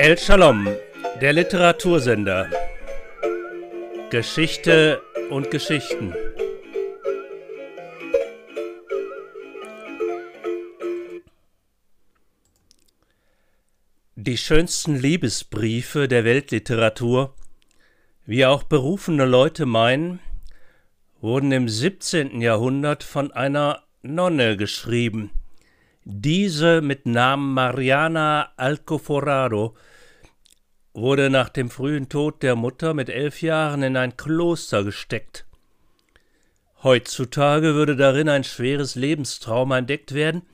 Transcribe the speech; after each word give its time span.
El 0.00 0.16
Shalom, 0.16 0.68
der 1.20 1.32
Literatursender. 1.32 2.48
Geschichte 4.10 5.02
und 5.28 5.50
Geschichten. 5.50 6.14
Die 14.14 14.36
schönsten 14.36 14.94
Liebesbriefe 14.94 16.06
der 16.06 16.24
Weltliteratur, 16.24 17.34
wie 18.24 18.46
auch 18.46 18.62
berufene 18.62 19.24
Leute 19.24 19.66
meinen, 19.66 20.20
wurden 21.20 21.50
im 21.50 21.68
17. 21.68 22.40
Jahrhundert 22.40 23.02
von 23.02 23.32
einer 23.32 23.82
Nonne 24.02 24.56
geschrieben. 24.56 25.32
Diese 26.10 26.80
mit 26.80 27.04
Namen 27.04 27.52
Mariana 27.52 28.50
Alcoforado 28.56 29.76
wurde 30.94 31.28
nach 31.28 31.50
dem 31.50 31.68
frühen 31.68 32.08
Tod 32.08 32.42
der 32.42 32.56
Mutter 32.56 32.94
mit 32.94 33.10
elf 33.10 33.42
Jahren 33.42 33.82
in 33.82 33.94
ein 33.94 34.16
Kloster 34.16 34.84
gesteckt. 34.84 35.44
Heutzutage 36.82 37.74
würde 37.74 37.94
darin 37.94 38.30
ein 38.30 38.42
schweres 38.42 38.94
Lebenstrauma 38.94 39.76
entdeckt 39.76 40.14
werden, 40.14 40.46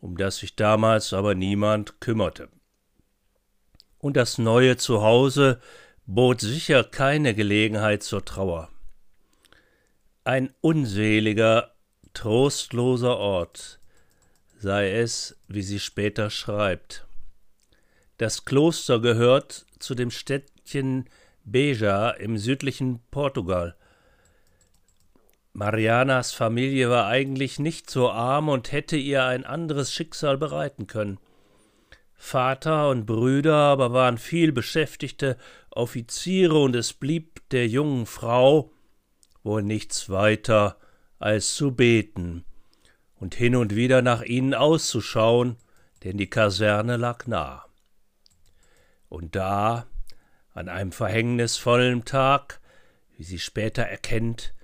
um 0.00 0.16
das 0.16 0.38
sich 0.38 0.56
damals 0.56 1.12
aber 1.12 1.34
niemand 1.34 2.00
kümmerte. 2.00 2.48
Und 3.98 4.16
das 4.16 4.38
neue 4.38 4.78
Zuhause 4.78 5.60
bot 6.06 6.40
sicher 6.40 6.82
keine 6.82 7.34
Gelegenheit 7.34 8.02
zur 8.02 8.24
Trauer. 8.24 8.70
Ein 10.24 10.54
unseliger, 10.62 11.74
trostloser 12.14 13.18
Ort 13.18 13.81
sei 14.62 14.92
es, 14.92 15.36
wie 15.48 15.62
sie 15.62 15.80
später 15.80 16.30
schreibt. 16.30 17.04
Das 18.16 18.44
Kloster 18.44 19.00
gehört 19.00 19.66
zu 19.80 19.96
dem 19.96 20.12
Städtchen 20.12 21.10
Beja 21.44 22.10
im 22.10 22.38
südlichen 22.38 23.00
Portugal. 23.10 23.74
Marianas 25.52 26.32
Familie 26.32 26.88
war 26.88 27.08
eigentlich 27.08 27.58
nicht 27.58 27.90
so 27.90 28.08
arm 28.08 28.48
und 28.48 28.70
hätte 28.70 28.96
ihr 28.96 29.24
ein 29.24 29.44
anderes 29.44 29.92
Schicksal 29.92 30.38
bereiten 30.38 30.86
können. 30.86 31.18
Vater 32.14 32.88
und 32.88 33.04
Brüder 33.04 33.56
aber 33.56 33.92
waren 33.92 34.16
viel 34.16 34.52
beschäftigte 34.52 35.36
Offiziere 35.70 36.58
und 36.58 36.76
es 36.76 36.92
blieb 36.92 37.40
der 37.50 37.66
jungen 37.66 38.06
Frau 38.06 38.70
wohl 39.42 39.64
nichts 39.64 40.08
weiter 40.08 40.76
als 41.18 41.54
zu 41.54 41.72
beten 41.72 42.44
und 43.22 43.36
hin 43.36 43.54
und 43.54 43.76
wieder 43.76 44.02
nach 44.02 44.22
ihnen 44.22 44.52
auszuschauen, 44.52 45.54
denn 46.02 46.16
die 46.16 46.28
Kaserne 46.28 46.96
lag 46.96 47.28
nah. 47.28 47.64
Und 49.08 49.36
da, 49.36 49.86
an 50.54 50.68
einem 50.68 50.90
verhängnisvollen 50.90 52.04
Tag, 52.04 52.60
wie 53.16 53.22
sie 53.22 53.38
später 53.38 53.84
erkennt, 53.84 54.54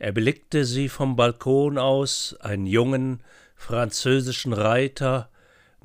erblickte 0.00 0.64
sie 0.64 0.88
vom 0.88 1.14
Balkon 1.14 1.78
aus 1.78 2.34
einen 2.40 2.66
jungen 2.66 3.22
französischen 3.54 4.52
Reiter, 4.52 5.30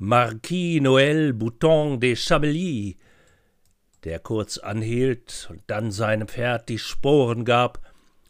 Marquis 0.00 0.80
Noël 0.80 1.34
Bouton 1.34 2.00
de 2.00 2.16
Chablis, 2.16 2.96
der 4.02 4.18
kurz 4.18 4.58
anhielt 4.58 5.46
und 5.50 5.62
dann 5.68 5.92
seinem 5.92 6.26
Pferd 6.26 6.68
die 6.68 6.80
Sporen 6.80 7.44
gab, 7.44 7.78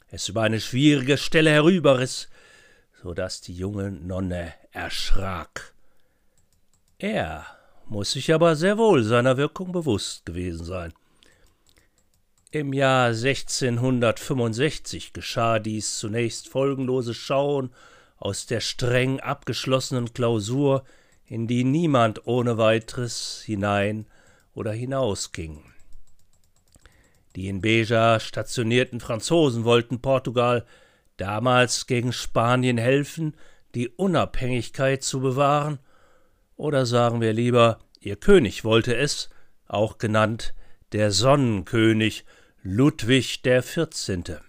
es 0.08 0.28
über 0.28 0.42
eine 0.42 0.60
schwierige 0.60 1.16
Stelle 1.16 1.52
herüberriß, 1.52 2.28
so 3.04 3.12
dass 3.12 3.42
die 3.42 3.54
junge 3.54 3.90
Nonne 3.90 4.54
erschrak. 4.72 5.74
Er 6.96 7.44
muss 7.84 8.12
sich 8.12 8.32
aber 8.32 8.56
sehr 8.56 8.78
wohl 8.78 9.02
seiner 9.02 9.36
Wirkung 9.36 9.72
bewusst 9.72 10.24
gewesen 10.24 10.64
sein. 10.64 10.94
Im 12.50 12.72
Jahr 12.72 13.08
1665 13.08 15.12
geschah 15.12 15.58
dies 15.58 15.98
zunächst 15.98 16.48
folgenlose 16.48 17.12
Schauen 17.12 17.74
aus 18.16 18.46
der 18.46 18.60
streng 18.60 19.20
abgeschlossenen 19.20 20.14
Klausur, 20.14 20.82
in 21.26 21.46
die 21.46 21.64
niemand 21.64 22.26
ohne 22.26 22.56
weiteres 22.56 23.42
hinein 23.44 24.06
oder 24.54 24.72
hinausging. 24.72 25.62
Die 27.36 27.48
in 27.48 27.60
Beja 27.60 28.18
stationierten 28.18 29.00
Franzosen 29.00 29.64
wollten 29.64 30.00
Portugal 30.00 30.64
damals 31.16 31.86
gegen 31.86 32.12
Spanien 32.12 32.78
helfen, 32.78 33.36
die 33.74 33.88
Unabhängigkeit 33.88 35.02
zu 35.02 35.20
bewahren 35.20 35.78
oder 36.56 36.86
sagen 36.86 37.20
wir 37.20 37.32
lieber, 37.32 37.78
ihr 38.00 38.16
König 38.16 38.64
wollte 38.64 38.96
es, 38.96 39.30
auch 39.66 39.98
genannt 39.98 40.54
der 40.92 41.10
Sonnenkönig 41.10 42.24
Ludwig 42.62 43.40
Vierzehnte. 43.62 44.40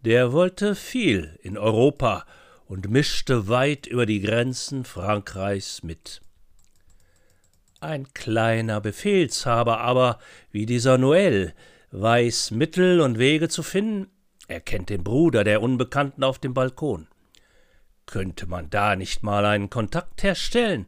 Der 0.00 0.32
wollte 0.32 0.74
viel 0.74 1.38
in 1.42 1.58
Europa 1.58 2.24
und 2.66 2.88
mischte 2.88 3.48
weit 3.48 3.86
über 3.86 4.06
die 4.06 4.20
Grenzen 4.20 4.84
Frankreichs 4.84 5.82
mit. 5.82 6.22
Ein 7.80 8.12
kleiner 8.14 8.80
Befehlshaber 8.80 9.80
aber, 9.80 10.18
wie 10.50 10.66
dieser 10.66 10.98
Noel, 10.98 11.54
weiß 11.90 12.52
Mittel 12.52 13.00
und 13.00 13.18
Wege 13.18 13.48
zu 13.48 13.62
finden, 13.62 14.08
er 14.50 14.60
kennt 14.60 14.90
den 14.90 15.04
Bruder 15.04 15.44
der 15.44 15.62
Unbekannten 15.62 16.24
auf 16.24 16.40
dem 16.40 16.54
Balkon. 16.54 17.06
Könnte 18.04 18.48
man 18.48 18.68
da 18.68 18.96
nicht 18.96 19.22
mal 19.22 19.44
einen 19.44 19.70
Kontakt 19.70 20.24
herstellen? 20.24 20.86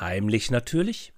Heimlich 0.00 0.50
natürlich. 0.50 1.12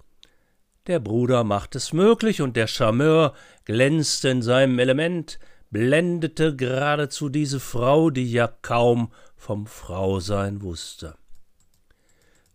Der 0.85 0.99
Bruder 0.99 1.43
macht 1.43 1.75
es 1.75 1.91
möglich, 1.91 2.43
und 2.43 2.55
der 2.55 2.67
Charmeur 2.67 3.33
glänzte 3.63 4.29
in 4.29 4.43
seinem 4.43 4.77
Element, 4.77 5.39
blendete 5.71 6.55
geradezu 6.55 7.29
diese 7.29 7.59
Frau, 7.59 8.11
die 8.11 8.31
ja 8.31 8.47
kaum 8.61 9.11
vom 9.35 9.65
Frausein 9.65 10.61
wusste. 10.61 11.15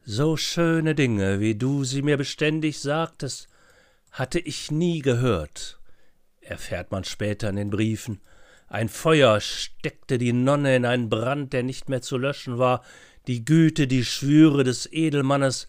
So 0.05 0.37
schöne 0.37 0.95
Dinge, 0.95 1.41
wie 1.41 1.57
du 1.57 1.83
sie 1.83 2.03
mir 2.03 2.17
beständig 2.17 2.79
sagtest, 2.79 3.49
hatte 4.13 4.39
ich 4.39 4.71
nie 4.71 5.01
gehört, 5.01 5.81
erfährt 6.41 6.93
man 6.93 7.03
später 7.03 7.49
in 7.49 7.57
den 7.57 7.71
Briefen. 7.71 8.21
Ein 8.71 8.89
Feuer 8.89 9.41
steckte 9.41 10.17
die 10.17 10.33
Nonne 10.33 10.77
in 10.77 10.85
einen 10.85 11.11
Brand, 11.11 11.53
der 11.53 11.65
nicht 11.65 11.89
mehr 11.89 12.03
zu 12.03 12.17
löschen 12.17 12.57
war, 12.57 12.85
die 13.27 13.45
Güte, 13.45 13.89
die 13.89 14.05
Schwüre 14.05 14.63
des 14.63 14.91
Edelmannes 14.93 15.67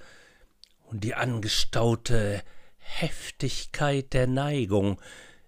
und 0.84 1.03
die 1.03 1.16
angestaute 1.16 2.44
Heftigkeit 2.78 4.13
der 4.13 4.28
Neigung 4.28 5.01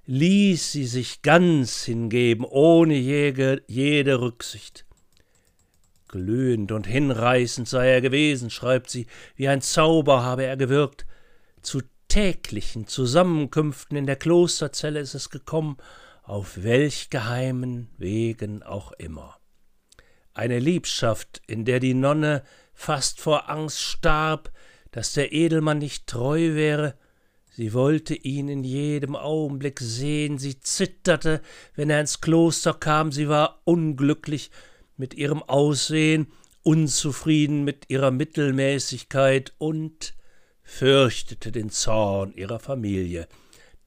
ließ 0.08 0.72
sie 0.72 0.88
sich 0.88 1.22
ganz 1.22 1.84
hingeben, 1.84 2.44
ohne 2.44 2.96
jede, 2.96 3.62
jede 3.68 4.20
Rücksicht. 4.20 4.88
Glühend 6.08 6.72
und 6.72 6.88
hinreißend 6.88 7.70
sei 7.70 7.88
er 7.90 8.02
gewesen, 8.02 8.50
schreibt 8.50 8.90
sie, 8.90 9.06
wie 9.36 9.48
ein 9.48 9.62
Zauber 9.62 10.24
habe 10.24 10.44
er 10.44 10.58
gewirkt. 10.58 11.06
Zu 11.62 11.82
täglichen 12.08 12.88
Zusammenkünften 12.88 13.96
in 13.96 14.08
der 14.08 14.16
Klosterzelle 14.16 15.00
ist 15.00 15.14
es 15.14 15.30
gekommen, 15.30 15.78
auf 16.24 16.64
welch 16.64 17.10
geheimen 17.10 17.90
Wegen 17.98 18.64
auch 18.64 18.92
immer. 18.94 19.38
Eine 20.34 20.60
Liebschaft, 20.60 21.42
in 21.48 21.66
der 21.66 21.80
die 21.80 21.94
Nonne 21.94 22.44
fast 22.74 23.20
vor 23.20 23.50
Angst 23.50 23.82
starb, 23.82 24.52
dass 24.92 25.14
der 25.14 25.34
Edelmann 25.34 25.80
nicht 25.80 26.08
treu 26.08 26.56
wäre, 26.56 26.96
sie 27.52 27.74
wollte 27.74 28.16
ihn 28.16 28.48
in 28.48 28.64
jedem 28.64 29.16
Augenblick 29.16 29.80
sehen, 29.80 30.38
sie 30.38 30.60
zitterte, 30.60 31.42
wenn 31.76 31.90
er 31.90 32.00
ins 32.00 32.22
Kloster 32.22 32.74
kam, 32.74 33.12
sie 33.12 33.28
war 33.28 33.62
unglücklich 33.66 34.50
mit 34.98 35.14
ihrem 35.14 35.44
Aussehen, 35.44 36.32
unzufrieden 36.64 37.64
mit 37.64 37.90
ihrer 37.90 38.12
Mittelmäßigkeit 38.12 39.54
und 39.58 40.16
fürchtete 40.64 41.52
den 41.52 41.70
Zorn 41.70 42.34
ihrer 42.34 42.60
Familie. 42.60 43.28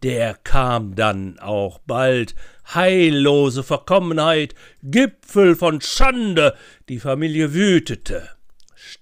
Der 0.07 0.35
kam 0.35 0.95
dann 0.95 1.39
auch 1.39 1.79
bald, 1.81 2.35
heillose 2.73 3.63
Verkommenheit, 3.63 4.55
Gipfel 4.83 5.57
von 5.57 5.81
Schande, 5.81 6.55
die 6.89 7.01
Familie 7.01 7.53
wütete 7.53 8.37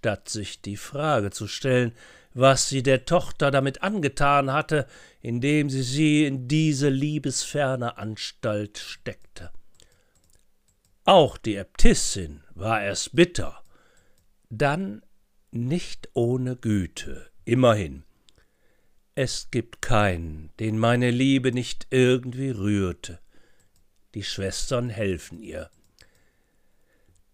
statt 0.04 0.28
sich 0.28 0.60
die 0.60 0.76
Frage 0.76 1.30
zu 1.30 1.46
stellen, 1.46 1.92
was 2.32 2.68
sie 2.68 2.82
der 2.82 3.04
Tochter 3.04 3.50
damit 3.50 3.82
angetan 3.82 4.52
hatte, 4.52 4.86
indem 5.20 5.70
sie 5.70 5.82
sie 5.82 6.24
in 6.24 6.48
diese 6.48 6.88
liebesferne 6.88 7.96
Anstalt 7.96 8.78
steckte. 8.78 9.50
Auch 11.04 11.36
die 11.36 11.56
Äbtissin 11.56 12.42
war 12.54 12.82
erst 12.82 13.14
bitter, 13.14 13.62
dann 14.50 15.02
nicht 15.50 16.08
ohne 16.14 16.56
Güte, 16.56 17.30
immerhin. 17.44 18.04
Es 19.16 19.52
gibt 19.52 19.80
keinen, 19.80 20.50
den 20.58 20.76
meine 20.76 21.12
Liebe 21.12 21.52
nicht 21.52 21.86
irgendwie 21.90 22.50
rührte. 22.50 23.20
Die 24.14 24.24
Schwestern 24.24 24.90
helfen 24.90 25.38
ihr. 25.38 25.70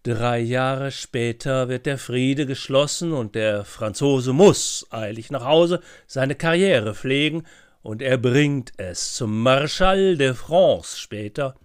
Drei 0.03 0.39
Jahre 0.39 0.91
später 0.91 1.69
wird 1.69 1.87
der 1.87 1.97
Friede 1.97 2.45
geschlossen 2.45 3.13
und 3.13 3.33
der 3.33 3.65
Franzose 3.65 4.31
muss 4.31 4.85
eilig 4.91 5.31
nach 5.31 5.43
Hause 5.43 5.81
seine 6.05 6.35
Karriere 6.35 6.93
pflegen 6.93 7.47
und 7.81 8.03
er 8.03 8.19
bringt 8.19 8.73
es 8.77 9.15
zum 9.15 9.41
Marschall 9.41 10.17
de 10.17 10.35
France 10.35 10.99
später, 10.99 11.55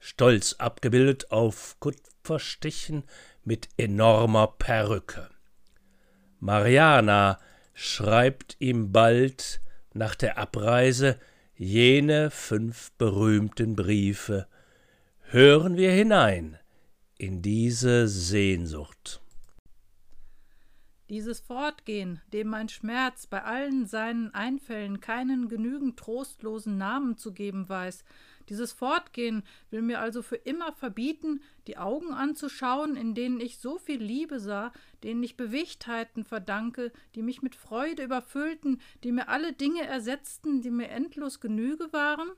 stolz 0.00 0.54
abgebildet 0.54 1.30
auf 1.30 1.76
Kupferstichen 1.78 3.04
mit 3.44 3.68
enormer 3.76 4.48
Perücke. 4.58 5.28
Mariana 6.40 7.38
schreibt 7.74 8.56
ihm 8.60 8.92
bald 8.92 9.60
nach 9.92 10.14
der 10.14 10.38
Abreise 10.38 11.18
jene 11.56 12.30
fünf 12.30 12.92
berühmten 12.92 13.76
Briefe. 13.76 14.46
Hören 15.28 15.76
wir 15.76 15.90
hinein 15.92 16.58
in 17.18 17.42
diese 17.42 18.08
Sehnsucht. 18.08 19.20
Dieses 21.10 21.40
Fortgehen, 21.40 22.22
dem 22.32 22.48
mein 22.48 22.70
Schmerz 22.70 23.26
bei 23.26 23.42
allen 23.42 23.86
seinen 23.86 24.32
Einfällen 24.32 25.00
keinen 25.00 25.48
genügend 25.48 25.98
trostlosen 25.98 26.78
Namen 26.78 27.18
zu 27.18 27.34
geben 27.34 27.68
weiß, 27.68 28.04
dieses 28.48 28.72
Fortgehen 28.72 29.42
will 29.70 29.82
mir 29.82 30.00
also 30.00 30.22
für 30.22 30.36
immer 30.36 30.72
verbieten, 30.72 31.42
die 31.66 31.78
Augen 31.78 32.12
anzuschauen, 32.12 32.96
in 32.96 33.14
denen 33.14 33.40
ich 33.40 33.58
so 33.58 33.78
viel 33.78 34.02
Liebe 34.02 34.38
sah, 34.38 34.72
denen 35.02 35.22
ich 35.22 35.36
Bewegtheiten 35.36 36.24
verdanke, 36.24 36.92
die 37.14 37.22
mich 37.22 37.42
mit 37.42 37.54
Freude 37.54 38.02
überfüllten, 38.02 38.80
die 39.02 39.12
mir 39.12 39.28
alle 39.28 39.52
Dinge 39.52 39.82
ersetzten, 39.86 40.60
die 40.60 40.70
mir 40.70 40.88
endlos 40.88 41.40
Genüge 41.40 41.92
waren? 41.92 42.30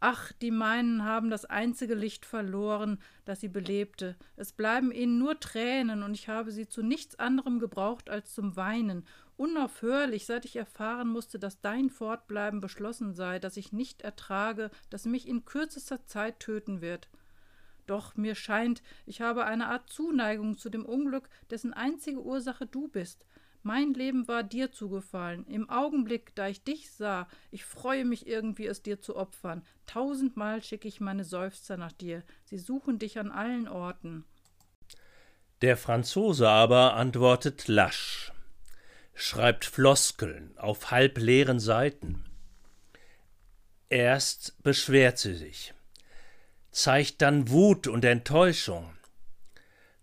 Ach, 0.00 0.30
die 0.32 0.52
meinen 0.52 1.04
haben 1.04 1.28
das 1.28 1.44
einzige 1.44 1.94
Licht 1.94 2.24
verloren, 2.24 3.00
das 3.24 3.40
sie 3.40 3.48
belebte. 3.48 4.16
Es 4.36 4.52
bleiben 4.52 4.92
ihnen 4.92 5.18
nur 5.18 5.40
Tränen, 5.40 6.04
und 6.04 6.14
ich 6.14 6.28
habe 6.28 6.52
sie 6.52 6.68
zu 6.68 6.82
nichts 6.82 7.18
anderem 7.18 7.58
gebraucht 7.58 8.08
als 8.08 8.32
zum 8.32 8.54
Weinen, 8.54 9.04
unaufhörlich, 9.36 10.24
seit 10.24 10.44
ich 10.44 10.54
erfahren 10.54 11.08
musste, 11.08 11.40
dass 11.40 11.60
dein 11.60 11.90
Fortbleiben 11.90 12.60
beschlossen 12.60 13.12
sei, 13.14 13.40
dass 13.40 13.56
ich 13.56 13.72
nicht 13.72 14.02
ertrage, 14.02 14.70
dass 14.88 15.04
mich 15.04 15.26
in 15.26 15.44
kürzester 15.44 16.04
Zeit 16.06 16.38
töten 16.38 16.80
wird. 16.80 17.08
Doch 17.88 18.16
mir 18.16 18.36
scheint, 18.36 18.82
ich 19.06 19.20
habe 19.20 19.46
eine 19.46 19.66
Art 19.66 19.90
Zuneigung 19.90 20.58
zu 20.58 20.70
dem 20.70 20.84
Unglück, 20.84 21.28
dessen 21.50 21.72
einzige 21.72 22.22
Ursache 22.22 22.66
du 22.66 22.86
bist. 22.86 23.24
Mein 23.62 23.92
Leben 23.94 24.28
war 24.28 24.42
dir 24.42 24.72
zugefallen. 24.72 25.46
Im 25.46 25.68
Augenblick, 25.68 26.34
da 26.34 26.48
ich 26.48 26.62
dich 26.62 26.90
sah, 26.90 27.28
ich 27.50 27.64
freue 27.64 28.04
mich 28.04 28.26
irgendwie, 28.26 28.66
es 28.66 28.82
dir 28.82 29.00
zu 29.00 29.16
opfern. 29.16 29.64
Tausendmal 29.86 30.62
schicke 30.62 30.88
ich 30.88 31.00
meine 31.00 31.24
Seufzer 31.24 31.76
nach 31.76 31.92
dir. 31.92 32.22
Sie 32.44 32.58
suchen 32.58 32.98
dich 32.98 33.18
an 33.18 33.30
allen 33.30 33.68
Orten. 33.68 34.24
Der 35.60 35.76
Franzose 35.76 36.48
aber 36.48 36.94
antwortet 36.94 37.66
lasch, 37.66 38.32
schreibt 39.14 39.64
Floskeln 39.64 40.56
auf 40.56 40.92
halbleeren 40.92 41.58
Seiten. 41.58 42.24
Erst 43.88 44.62
beschwert 44.62 45.18
sie 45.18 45.34
sich, 45.34 45.74
zeigt 46.70 47.22
dann 47.22 47.48
Wut 47.48 47.88
und 47.88 48.04
Enttäuschung, 48.04 48.88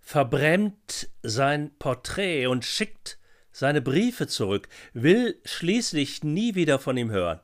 verbrennt 0.02 1.10
sein 1.22 1.74
Porträt 1.80 2.48
und 2.48 2.66
schickt 2.66 3.18
seine 3.56 3.82
Briefe 3.82 4.28
zurück, 4.28 4.68
will 4.92 5.40
schließlich 5.46 6.26
nie 6.26 6.56
wieder 6.56 6.78
von 6.78 6.98
ihm 6.98 7.10
hören. 7.10 7.40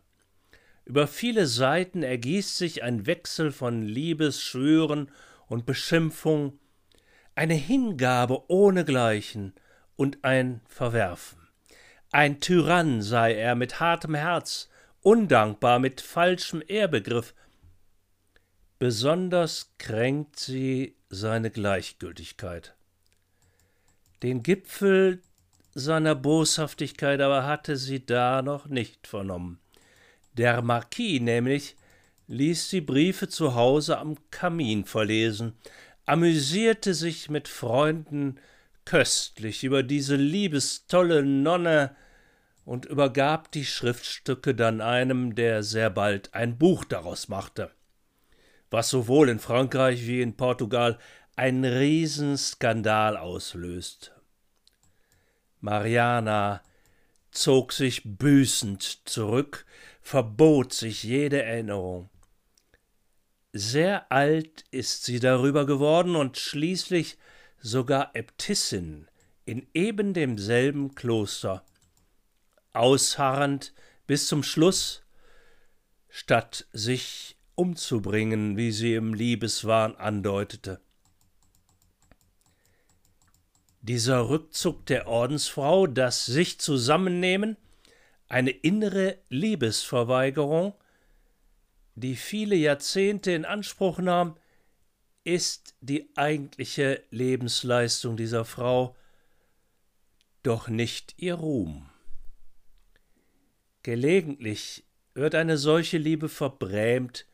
Über 0.84 1.08
viele 1.08 1.48
Seiten 1.48 2.04
ergießt 2.04 2.58
sich 2.58 2.84
ein 2.84 3.06
Wechsel 3.06 3.54
von 3.54 3.81
Liebesschwüren 3.81 5.10
und 5.48 5.66
Beschimpfung, 5.66 6.60
eine 7.34 7.54
Hingabe 7.54 8.52
ohnegleichen 8.52 9.54
und 9.96 10.25
ein 10.25 10.60
Verwerfen. 10.68 11.40
Ein 12.12 12.42
Tyrann 12.42 13.02
sei 13.02 13.34
er 13.34 13.56
mit 13.56 13.80
hartem 13.80 14.13
Herz, 14.13 14.68
undankbar, 15.00 15.80
mit 15.80 16.02
falschem 16.02 16.62
Ehrbegriff. 16.68 17.34
Besonders 18.80 19.72
kränkt 19.78 20.38
sie 20.38 20.98
seine 21.10 21.52
Gleichgültigkeit. 21.52 22.75
Den 24.24 24.44
Gipfel 24.44 25.22
seiner 25.74 26.16
Boshaftigkeit 26.16 27.22
aber 27.22 27.46
hatte 27.46 27.78
sie 27.78 28.06
da 28.06 28.42
noch 28.42 28.68
nicht 28.68 29.08
vernommen. 29.08 29.60
Der 30.34 30.62
Marquis 30.62 31.22
nämlich 31.22 31.76
ließ 32.28 32.70
die 32.70 32.82
Briefe 32.82 33.28
zu 33.28 33.56
Hause 33.56 33.98
am 33.98 34.16
Kamin 34.32 34.86
verlesen, 34.86 35.54
amüsierte 36.06 36.94
sich 36.94 37.30
mit 37.30 37.48
Freunden 37.48 38.40
köstlich 38.86 39.64
über 39.64 39.84
diese 39.84 40.16
liebestolle 40.16 41.24
Nonne 41.24 41.96
und 42.66 42.86
übergab 42.86 43.52
die 43.52 43.66
Schriftstücke 43.66 44.56
dann 44.56 44.82
einem, 44.82 45.36
der 45.36 45.64
sehr 45.64 45.90
bald 45.90 46.34
ein 46.34 46.58
Buch 46.58 46.86
daraus 46.86 47.28
machte, 47.28 47.72
was 48.70 48.90
sowohl 48.90 49.30
in 49.30 49.40
Frankreich 49.40 50.08
wie 50.08 50.22
in 50.22 50.38
Portugal 50.38 50.98
einen 51.36 51.66
Riesenskandal 51.66 53.18
auslöst 53.18 54.14
Mariana 55.62 56.62
zog 57.31 57.72
sich 57.72 58.02
büßend 58.04 59.08
zurück, 59.08 59.66
verbot 60.02 60.74
sich 60.74 61.04
jede 61.04 61.44
Erinnerung. 61.44 62.10
Sehr 63.54 64.12
alt 64.12 64.66
ist 64.72 65.06
sie 65.06 65.19
darüber 65.19 65.66
geworden 65.66 66.16
und 66.16 66.38
schließlich 66.38 67.18
sogar 67.60 68.16
Äbtissin 68.16 69.08
in 69.46 69.68
eben 69.74 70.13
demselben 70.13 70.96
Kloster, 70.96 71.63
ausharrend 72.74 73.74
bis 74.08 74.28
zum 74.28 74.44
Schluss, 74.44 75.04
statt 76.10 76.66
sich 76.74 77.38
umzubringen, 77.56 78.58
wie 78.58 78.72
sie 78.72 78.96
im 78.96 79.13
Liebeswahn 79.13 79.96
andeutete. 79.96 80.81
Dieser 83.81 84.30
Rückzug 84.30 84.86
der 84.86 85.07
Ordensfrau, 85.07 85.88
das 85.88 86.25
sich 86.28 86.60
zusammennehmen, 86.60 87.57
eine 88.28 88.51
innere 88.51 89.18
Liebesverweigerung, 89.30 90.75
die 91.95 92.16
viele 92.16 92.56
Jahrzehnte 92.56 93.31
in 93.31 93.44
Anspruch 93.44 93.98
nahm, 93.98 94.38
ist 95.24 95.75
die 95.81 96.10
eigentliche 96.16 97.04
Lebensleistung 97.10 98.18
dieser 98.18 98.45
Frau, 98.45 98.95
doch 100.44 100.68
nicht 100.68 101.16
ihr 101.18 101.36
Ruhm. 101.36 101.89
Gelegentlich 103.84 104.86
wird 105.13 105.36
eine 105.36 105.58
solche 105.58 105.98
Liebe 105.98 106.29
verbrämt 106.29 107.25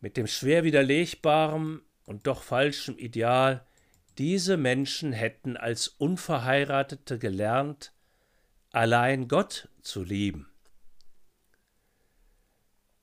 mit 0.00 0.16
dem 0.16 0.26
schwer 0.26 0.64
widerlegbaren 0.64 1.82
und 2.06 2.26
doch 2.26 2.42
falschen 2.42 2.98
Ideal, 2.98 3.66
diese 4.18 4.56
Menschen 4.56 5.12
hätten 5.12 5.56
als 5.56 5.88
Unverheiratete 5.88 7.18
gelernt, 7.18 7.92
allein 8.70 9.28
Gott 9.28 9.68
zu 9.82 10.02
lieben. 10.02 10.48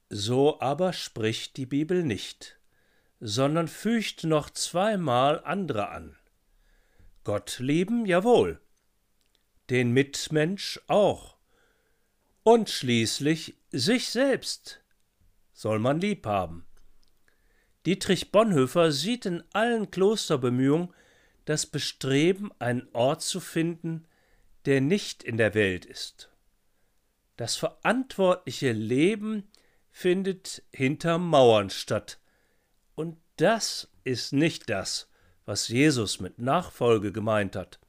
So 0.09 0.59
aber 0.59 0.93
spricht 0.93 1.57
die 1.57 1.65
Bibel 1.65 2.03
nicht, 2.03 2.59
sondern 3.19 3.67
fügt 3.67 4.23
noch 4.23 4.49
zweimal 4.49 5.43
andere 5.43 5.89
an. 5.89 6.15
Gott 7.23 7.59
lieben, 7.59 8.05
jawohl, 8.05 8.59
den 9.69 9.91
Mitmensch 9.91 10.79
auch, 10.87 11.37
und 12.43 12.69
schließlich 12.69 13.55
sich 13.71 14.09
selbst 14.09 14.81
soll 15.53 15.77
man 15.77 16.01
lieb 16.01 16.25
haben. 16.25 16.65
Dietrich 17.89 18.31
Bonhoeffer 18.31 18.91
sieht 18.91 19.25
in 19.25 19.43
allen 19.51 19.89
Klosterbemühungen 19.89 20.93
das 21.45 21.65
Bestreben, 21.65 22.51
einen 22.59 22.87
Ort 22.93 23.23
zu 23.23 23.39
finden, 23.39 24.05
der 24.65 24.79
nicht 24.79 25.23
in 25.23 25.37
der 25.37 25.55
Welt 25.55 25.85
ist. 25.85 26.29
Das 27.35 27.55
verantwortliche 27.55 28.73
Leben 28.73 29.49
findet 29.89 30.61
hinter 30.71 31.17
Mauern 31.17 31.71
statt, 31.71 32.19
und 32.93 33.17
das 33.37 33.89
ist 34.03 34.33
nicht 34.33 34.69
das, 34.69 35.09
was 35.45 35.67
Jesus 35.67 36.19
mit 36.19 36.37
Nachfolge 36.37 37.11
gemeint 37.11 37.55
hat. 37.55 37.79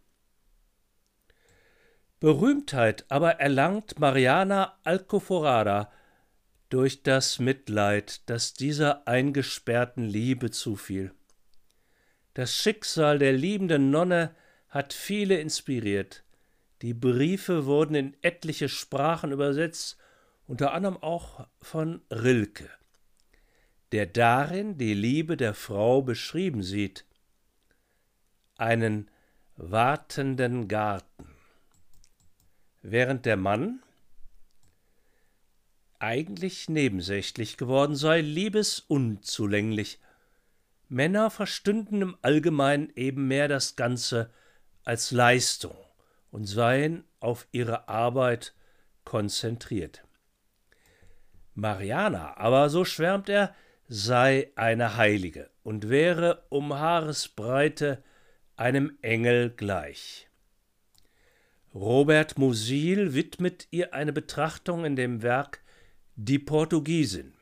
Berühmtheit 2.20 3.04
aber 3.10 3.32
erlangt 3.32 3.98
Mariana 3.98 4.78
Alcoforada 4.82 5.92
durch 6.70 7.02
das 7.02 7.38
Mitleid, 7.38 8.28
das 8.30 8.54
dieser 8.54 9.06
eingesperrten 9.06 10.04
Liebe 10.04 10.50
zufiel. 10.50 11.12
Das 12.34 12.56
Schicksal 12.56 13.18
der 13.18 13.32
liebenden 13.32 13.90
Nonne 13.90 14.34
hat 14.68 14.92
viele 14.92 15.40
inspiriert. 15.40 16.24
Die 16.80 16.94
Briefe 16.94 17.66
wurden 17.66 17.94
in 17.94 18.16
etliche 18.22 18.68
Sprachen 18.68 19.32
übersetzt, 19.32 19.98
unter 20.46 20.72
anderem 20.72 20.96
auch 20.96 21.46
von 21.60 22.00
Rilke. 22.10 22.70
der 23.92 24.06
darin 24.06 24.78
die 24.78 24.94
Liebe 24.94 25.36
der 25.36 25.52
Frau 25.52 26.02
beschrieben 26.02 26.62
sieht. 26.62 27.04
Einen 28.56 29.10
wartenden 29.56 30.68
Garten. 30.68 31.34
Während 32.82 33.26
der 33.26 33.36
Mann 33.36 33.82
eigentlich 36.00 36.68
nebensächlich 36.68 37.56
geworden 37.56 37.94
sei, 37.94 38.20
liebesunzulänglich. 38.20 40.00
Männer 40.88 41.30
verstünden 41.30 42.02
im 42.02 42.16
Allgemeinen 42.22 42.90
eben 42.96 43.28
mehr 43.28 43.46
das 43.46 43.76
Ganze 43.76 44.30
als 44.84 45.12
Leistung 45.12 45.76
und 46.30 46.46
seien 46.46 47.04
auf 47.20 47.46
ihre 47.52 47.88
Arbeit 47.88 48.54
konzentriert. 49.04 50.02
Mariana, 51.54 52.36
aber 52.36 52.70
so 52.70 52.84
schwärmt 52.84 53.28
er, 53.28 53.54
sei 53.88 54.50
eine 54.56 54.96
Heilige 54.96 55.50
und 55.62 55.88
wäre 55.88 56.44
um 56.48 56.74
Haaresbreite 56.74 58.02
einem 58.56 58.96
Engel 59.02 59.50
gleich. 59.50 60.28
Robert 61.74 62.38
Musil 62.38 63.14
widmet 63.14 63.68
ihr 63.70 63.94
eine 63.94 64.12
Betrachtung 64.12 64.84
in 64.84 64.96
dem 64.96 65.22
Werk 65.22 65.60
Die 66.22 66.38
Portugiesin. 66.38 67.32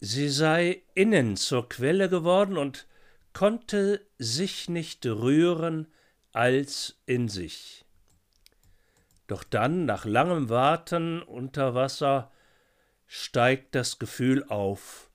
Sie 0.00 0.28
sei 0.28 0.82
innen 0.94 1.38
zur 1.38 1.66
Quelle 1.66 2.10
geworden 2.10 2.58
und 2.58 2.86
konnte 3.32 4.06
sich 4.18 4.68
nicht 4.68 5.06
rühren 5.06 5.86
als 6.32 7.00
in 7.06 7.28
sich. 7.28 7.86
Doch 9.28 9.44
dann, 9.44 9.86
nach 9.86 10.04
langem 10.04 10.50
Warten 10.50 11.22
unter 11.22 11.74
Wasser, 11.74 12.30
steigt 13.06 13.74
das 13.74 13.98
Gefühl 13.98 14.44
auf, 14.44 15.10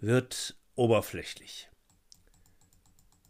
wird 0.00 0.56
oberflächlich. 0.74 1.68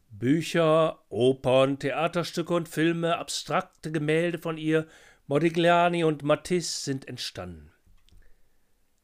Bücher, 0.08 1.04
Opern, 1.10 1.78
Theaterstücke 1.78 2.54
und 2.54 2.66
Filme, 2.66 3.18
abstrakte 3.18 3.92
Gemälde 3.92 4.38
von 4.38 4.56
ihr, 4.56 4.88
Modigliani 5.28 6.04
und 6.04 6.22
Matisse 6.22 6.84
sind 6.84 7.06
entstanden. 7.06 7.70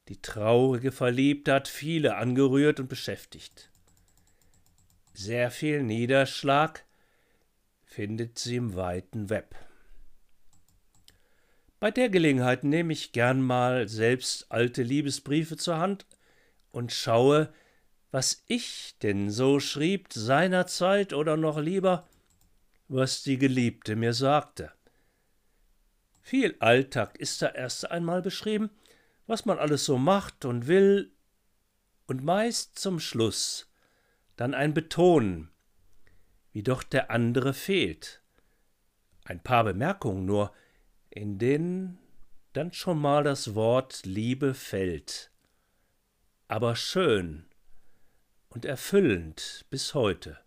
Die 0.07 0.19
traurige 0.23 0.91
Verliebte 0.91 1.53
hat 1.53 1.67
viele 1.67 2.15
angerührt 2.15 2.79
und 2.79 2.89
beschäftigt. 2.89 3.69
Sehr 5.13 5.51
viel 5.51 5.83
Niederschlag 5.83 6.83
findet 7.83 8.39
sie 8.39 8.55
im 8.55 8.75
weiten 8.75 9.29
Web. 9.29 9.55
Bei 11.79 11.91
der 11.91 12.09
Gelegenheit 12.09 12.63
nehme 12.63 12.93
ich 12.93 13.11
gern 13.11 13.39
mal 13.39 13.87
selbst 13.87 14.51
alte 14.51 14.81
Liebesbriefe 14.81 15.57
zur 15.57 15.77
Hand 15.77 16.07
und 16.71 16.91
schaue, 16.91 17.53
was 18.09 18.43
ich 18.47 18.97
denn 19.03 19.29
so 19.29 19.59
schrieb 19.59 20.11
seinerzeit 20.11 21.13
oder 21.13 21.37
noch 21.37 21.59
lieber, 21.59 22.09
was 22.87 23.21
die 23.21 23.37
Geliebte 23.37 23.95
mir 23.95 24.13
sagte. 24.13 24.71
Viel 26.25 26.55
Alltag 26.57 27.19
ist 27.19 27.43
da 27.43 27.49
erst 27.49 27.91
einmal 27.91 28.23
beschrieben, 28.23 28.71
was 29.27 29.45
man 29.45 29.59
alles 29.59 29.85
so 29.85 29.99
macht 29.99 30.43
und 30.43 30.65
will, 30.65 31.11
und 32.07 32.23
meist 32.23 32.79
zum 32.79 32.99
Schluss 32.99 33.71
dann 34.35 34.55
ein 34.55 34.73
Betonen, 34.73 35.51
wie 36.51 36.63
doch 36.63 36.81
der 36.81 37.11
andere 37.11 37.53
fehlt. 37.53 38.23
Ein 39.25 39.39
paar 39.39 39.65
Bemerkungen 39.65 40.25
nur, 40.25 40.51
in 41.11 41.37
denen 41.37 41.99
dann 42.53 42.73
schon 42.73 42.99
mal 42.99 43.23
das 43.23 43.53
Wort 43.53 44.03
Liebe 44.03 44.55
fällt. 44.55 45.29
Aber 46.47 46.75
schön 46.75 47.45
und 48.49 48.65
erfüllend 48.65 49.67
bis 49.69 49.93
heute. 49.93 50.39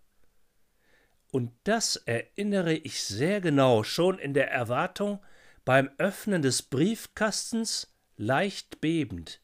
Und 1.31 1.53
das 1.63 1.95
erinnere 1.95 2.75
ich 2.75 3.05
sehr 3.05 3.41
genau 3.41 3.85
schon 3.85 4.19
in 4.19 4.35
der 4.35 4.51
Erwartung 4.51 5.21
beim 5.69 5.91
Öffnen 5.99 6.41
des 6.41 6.63
Briefkastens 6.63 7.93
leicht 8.17 8.81
bebend. 8.81 9.43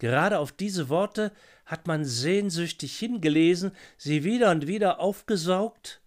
Gerade 0.00 0.40
auf 0.40 0.50
diese 0.50 0.88
Worte 0.88 1.30
hat 1.64 1.86
man 1.86 2.04
sehnsüchtig 2.04 2.98
hingelesen, 2.98 3.70
sie 3.96 4.24
wieder 4.24 4.50
und 4.50 4.66
wieder 4.66 4.98
aufgesaugt. 4.98 6.00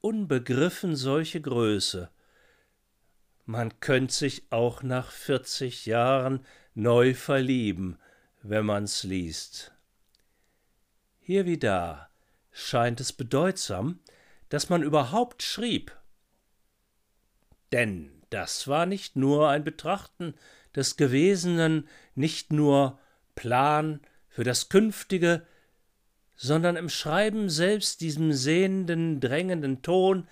Unbegriffen 0.00 0.96
solche 0.96 1.42
Größe. 1.42 2.08
Man 3.44 3.80
könnt 3.80 4.12
sich 4.12 4.50
auch 4.50 4.82
nach 4.82 5.10
vierzig 5.10 5.84
Jahren 5.84 6.46
neu 6.72 7.12
verlieben, 7.12 7.98
wenn 8.40 8.64
man's 8.64 9.02
liest. 9.02 9.72
Hier 11.18 11.44
wie 11.44 11.58
da 11.58 12.08
scheint 12.50 12.98
es 12.98 13.12
bedeutsam, 13.12 14.00
dass 14.48 14.70
man 14.70 14.82
überhaupt 14.82 15.42
schrieb. 15.42 15.99
Denn 17.72 18.10
das 18.30 18.68
war 18.68 18.86
nicht 18.86 19.16
nur 19.16 19.48
ein 19.48 19.64
Betrachten 19.64 20.34
des 20.74 20.96
Gewesenen, 20.96 21.88
nicht 22.14 22.52
nur 22.52 22.98
Plan 23.34 24.00
für 24.28 24.44
das 24.44 24.68
Künftige, 24.68 25.46
sondern 26.36 26.76
im 26.76 26.88
Schreiben 26.88 27.50
selbst, 27.50 28.00
diesem 28.00 28.32
sehenden, 28.32 29.20
drängenden 29.20 29.82
Ton, 29.82 30.26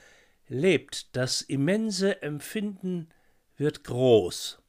lebt 0.49 1.15
das 1.17 1.43
immense 1.43 2.23
Empfinden, 2.23 3.09
wird 3.57 3.85
groß. 3.85 4.63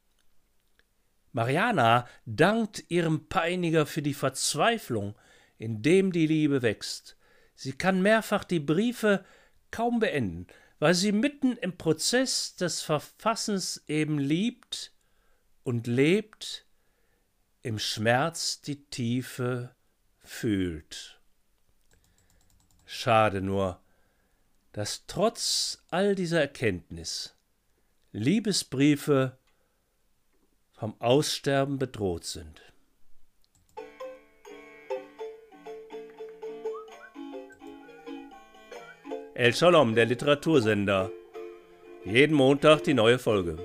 Mariana 1.32 2.06
dankt 2.26 2.84
ihrem 2.90 3.28
Peiniger 3.28 3.86
für 3.86 4.02
die 4.02 4.14
Verzweiflung, 4.14 5.14
in 5.58 5.82
dem 5.82 6.12
die 6.12 6.26
Liebe 6.26 6.62
wächst. 6.62 7.16
Sie 7.54 7.72
kann 7.72 8.02
mehrfach 8.02 8.44
die 8.44 8.60
Briefe 8.60 9.24
kaum 9.70 10.00
beenden, 10.00 10.46
weil 10.80 10.94
sie 10.94 11.12
mitten 11.12 11.56
im 11.58 11.76
Prozess 11.76 12.56
des 12.56 12.80
Verfassens 12.82 13.84
eben 13.86 14.18
liebt 14.18 14.92
und 15.62 15.86
lebt, 15.86 16.66
im 17.62 17.78
Schmerz 17.78 18.62
die 18.62 18.86
Tiefe 18.86 19.74
fühlt. 20.24 21.20
Schade 22.86 23.42
nur, 23.42 23.80
dass 24.72 25.04
trotz 25.06 25.84
all 25.90 26.14
dieser 26.14 26.40
Erkenntnis 26.40 27.36
Liebesbriefe 28.12 29.38
vom 30.72 30.98
Aussterben 31.00 31.78
bedroht 31.78 32.24
sind. 32.24 32.69
El 39.40 39.54
Shalom, 39.54 39.94
der 39.94 40.04
Literatursender. 40.04 41.10
Jeden 42.04 42.36
Montag 42.36 42.84
die 42.84 42.92
neue 42.92 43.18
Folge. 43.18 43.56